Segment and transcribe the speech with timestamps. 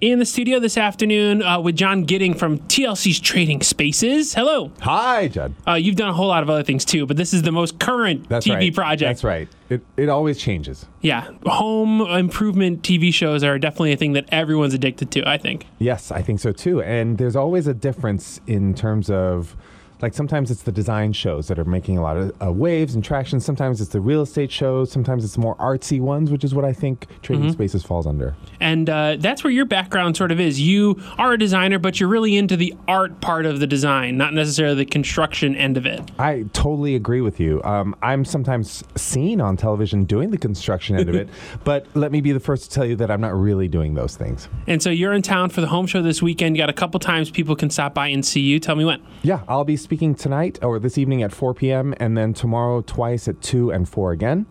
[0.00, 4.34] in the studio this afternoon uh, with John Gidding from TLC's Trading Spaces.
[4.34, 4.70] Hello.
[4.80, 5.54] Hi, Judd.
[5.66, 7.78] Uh, you've done a whole lot of other things too, but this is the most
[7.78, 8.74] current That's TV right.
[8.74, 9.08] project.
[9.08, 9.48] That's right.
[9.70, 10.86] It, it always changes.
[11.00, 15.28] Yeah, home improvement TV shows are definitely a thing that everyone's addicted to.
[15.28, 15.66] I think.
[15.78, 16.82] Yes, I think so too.
[16.82, 19.56] And there's always a difference in terms of,
[20.00, 23.04] like, sometimes it's the design shows that are making a lot of uh, waves and
[23.04, 23.40] traction.
[23.40, 24.90] Sometimes it's the real estate shows.
[24.90, 27.52] Sometimes it's more artsy ones, which is what I think Trading Mm-hmm.
[27.52, 28.34] Spaces falls under.
[28.60, 30.60] And uh, that's where your background sort of is.
[30.60, 34.34] You are a designer, but you're really into the art part of the design, not
[34.34, 36.00] necessarily the construction end of it.
[36.18, 37.62] I totally agree with you.
[37.62, 41.28] Um, I'm sometimes seen on television doing the construction end of it,
[41.64, 44.16] but let me be the first to tell you that I'm not really doing those
[44.16, 44.48] things.
[44.66, 46.56] And so you're in town for the home show this weekend.
[46.56, 48.58] You got a couple times people can stop by and see you.
[48.58, 49.02] Tell me when.
[49.22, 51.94] Yeah, I'll be speaking tonight or this evening at 4 p.m.
[52.00, 54.44] and then tomorrow twice at 2 and 4 again.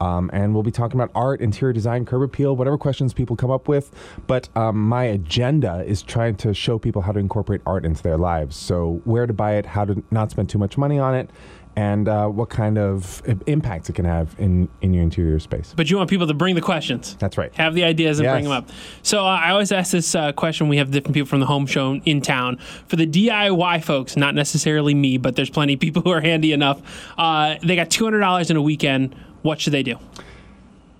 [0.00, 3.50] Um, and we'll be talking about art, interior design, curb appeal, whatever questions people come
[3.50, 3.94] up with.
[4.26, 8.18] But um, my agenda is trying to show people how to incorporate art into their
[8.18, 8.56] lives.
[8.56, 11.30] So, where to buy it, how to not spend too much money on it,
[11.78, 15.74] and uh, what kind of i- impacts it can have in, in your interior space.
[15.76, 17.16] But you want people to bring the questions.
[17.18, 17.54] That's right.
[17.56, 18.68] Have the ideas and bring them up.
[19.02, 20.68] So uh, I always ask this uh, question.
[20.68, 22.58] We have different people from the home show in town.
[22.88, 26.52] For the DIY folks, not necessarily me, but there's plenty of people who are handy
[26.52, 26.80] enough.
[27.18, 29.14] Uh, they got $200 in a weekend.
[29.46, 30.00] What should they do?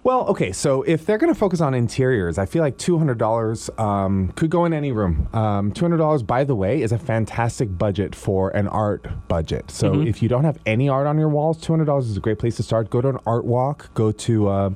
[0.05, 4.33] Well, okay, so if they're going to focus on interiors, I feel like $200 um,
[4.37, 5.29] could go in any room.
[5.33, 9.73] Um, $200, by the way, is a fantastic budget for an art budget.
[9.73, 12.55] So if you don't have any art on your walls, $200 is a great place
[12.59, 12.89] to start.
[12.89, 14.71] Go to an art walk, go to uh,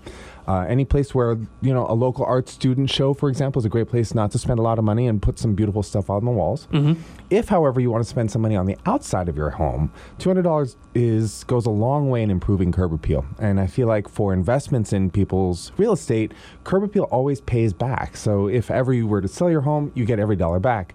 [0.49, 3.69] uh, any place where, you know, a local art student show, for example, is a
[3.69, 6.25] great place not to spend a lot of money and put some beautiful stuff on
[6.25, 6.67] the walls.
[7.31, 10.77] If, however, you want to spend some money on the outside of your home, $200
[10.95, 13.25] is goes a long way in improving curb appeal.
[13.39, 16.33] And I feel like for investments in people's real estate,
[16.65, 18.17] curb appeal always pays back.
[18.17, 20.93] So if ever you were to sell your home, you get every dollar back.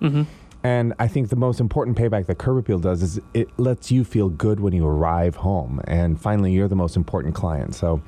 [0.64, 4.04] And I think the most important payback that curb appeal does is it lets you
[4.04, 5.80] feel good when you arrive home.
[5.84, 7.76] And finally, you're the most important client.
[7.76, 8.02] So,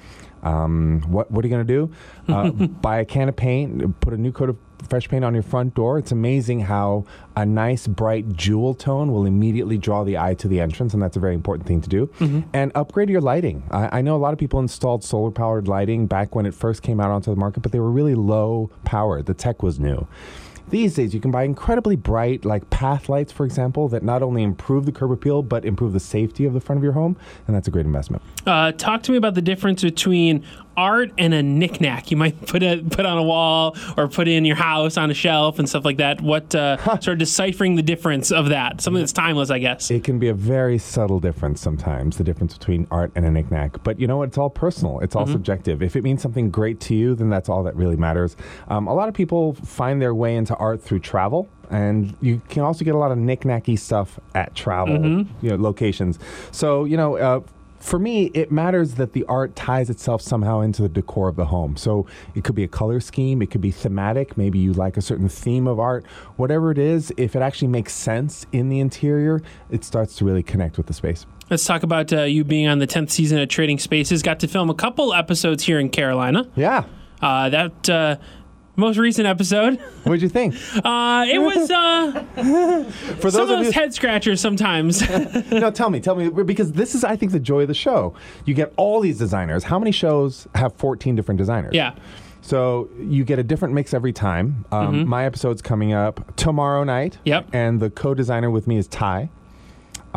[0.43, 1.91] um, what what are you going to do?
[2.27, 2.49] Uh,
[2.81, 4.57] buy a can of paint, put a new coat of
[4.89, 5.97] fresh paint on your front door.
[5.97, 7.05] It's amazing how
[7.35, 11.17] a nice bright jewel tone will immediately draw the eye to the entrance, and that's
[11.17, 12.09] a very important thing to do.
[12.53, 13.63] And upgrade your lighting.
[13.71, 16.83] I, I know a lot of people installed solar powered lighting back when it first
[16.83, 19.25] came out onto the market, but they were really low powered.
[19.25, 20.07] The tech was new.
[20.69, 24.43] These days, you can buy incredibly bright, like path lights, for example, that not only
[24.43, 27.15] improve the curb appeal but improve the safety of the front of your home,
[27.47, 28.21] and that's a great investment.
[28.45, 30.43] Uh, talk to me about the difference between
[30.77, 34.45] art and a knickknack you might put a, put on a wall or put in
[34.45, 36.21] your house on a shelf and stuff like that.
[36.21, 38.79] What uh, sort of deciphering the difference of that?
[38.79, 39.89] Something that's timeless, I guess.
[39.89, 43.83] It can be a very subtle difference sometimes, the difference between art and a knickknack.
[43.83, 44.29] But you know what?
[44.29, 44.99] It's all personal.
[44.99, 45.81] It's all subjective.
[45.81, 48.35] If it means something great to you, then that's all that really matters.
[48.67, 51.49] Um, a lot of people find their way into art through travel.
[51.69, 56.17] And you can also get a lot of knick-knacky stuff at travel you know, locations.
[56.51, 57.41] So, you know, uh,
[57.79, 61.45] for me, it matters that the art ties itself somehow into the decor of the
[61.45, 61.77] home.
[61.77, 62.05] So
[62.35, 64.37] it could be a color scheme, it could be thematic.
[64.37, 66.05] Maybe you like a certain theme of art.
[66.35, 70.43] Whatever it is, if it actually makes sense in the interior, it starts to really
[70.43, 71.25] connect with the space.
[71.49, 74.21] Let's talk about uh, you being on the 10th season of Trading Spaces.
[74.21, 76.49] Got to film a couple episodes here in Carolina.
[76.55, 76.83] Yeah.
[77.21, 78.17] Uh, that uh,
[78.77, 80.53] most recent episode, What'd you think?
[80.85, 82.23] uh, it was uh,
[83.19, 85.01] For some of those you, head scratchers sometimes.
[85.51, 88.13] no, tell me, tell me, because this is, I think, the joy of the show.
[88.45, 89.63] You get all these designers.
[89.63, 91.73] How many shows have 14 different designers?
[91.73, 91.93] yeah.
[92.41, 94.63] So you get a different mix every time.
[94.71, 97.13] Um, My episode's coming up tomorrow night.
[97.13, 97.27] Mm-hmm.
[97.27, 97.49] Yep.
[97.51, 99.29] And the co-designer with me is Ty.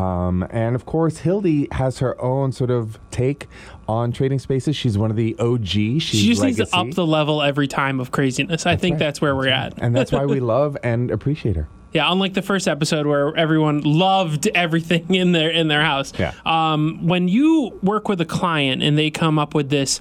[0.00, 3.48] Um, and of course, Hildi has her own sort of take
[3.86, 4.74] on trading spaces.
[4.74, 5.66] She's one of the OG.
[5.66, 8.66] She's She just needs to up the level every time of craziness.
[8.66, 8.98] I think right.
[8.98, 9.74] that's where we're at.
[9.78, 11.68] and that's why we love and appreciate her.
[11.92, 16.12] Yeah, unlike the first episode where everyone loved everything in their in their house.
[16.18, 16.32] Yeah.
[16.46, 20.00] Um, when you work with a client and they come up with this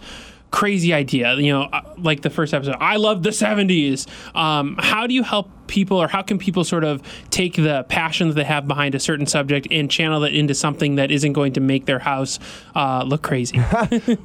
[0.51, 4.07] crazy idea, you know, uh, like the first episode, I love the '70s.
[4.35, 8.27] Um, how do you help people, or how can people sort of take the passion
[8.29, 11.53] that they have behind a certain subject and channel it into something that isn't going
[11.53, 12.39] to make their house
[12.75, 13.59] uh, look crazy?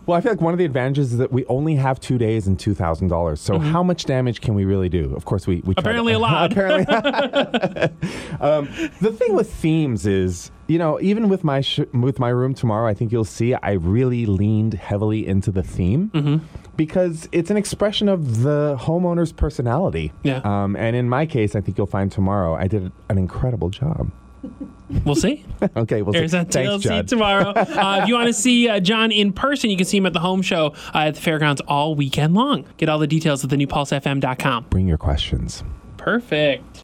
[0.07, 2.47] Well, I feel like one of the advantages is that we only have two days
[2.47, 3.41] and two thousand dollars.
[3.41, 5.15] So how much damage can we really do?
[5.15, 6.53] Of course, we, we try to- Apparently a lot.
[6.53, 6.85] Apparently,
[8.41, 8.69] um,
[9.01, 12.89] the thing with themes is, you know, even with my sh- with my room tomorrow,
[12.89, 16.43] I think you'll see I really leaned heavily into the theme
[16.77, 20.13] because it's an expression of the homeowner's personality.
[20.23, 20.41] Yeah.
[20.45, 24.11] Um, and in my case, I think you'll find tomorrow I did an incredible job.
[25.05, 25.45] We'll see.
[25.77, 26.37] Okay, we'll There's see.
[26.39, 27.09] that Thanks, TLC Judd.
[27.09, 27.53] tomorrow.
[27.57, 30.13] Uh, if you want to see uh, John in person, you can see him at
[30.13, 32.67] the home show uh, at the fairgrounds all weekend long.
[32.77, 34.67] Get all the details at thenewpulsefm.com.
[34.71, 35.65] Bring your questions.
[35.97, 36.83] Perfect.